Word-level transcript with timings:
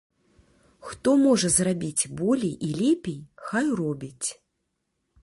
Хто 0.91 1.13
можа 1.25 1.51
зрабіць 1.57 2.09
болей 2.23 2.57
і 2.69 2.73
лепей, 2.81 3.23
хай 3.51 3.65
робіць. 3.85 4.29